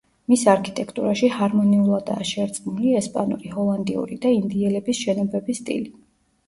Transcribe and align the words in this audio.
მის 0.31 0.43
არქიტექტურაში 0.53 1.29
ჰარმონიულადაა 1.35 2.27
შერწყმული 2.31 2.97
ესპანური, 3.03 3.55
ჰოლანდიური 3.59 4.19
და 4.27 4.35
ინდიელების 4.41 5.05
შენობების 5.07 5.63
სტილი. 5.67 5.97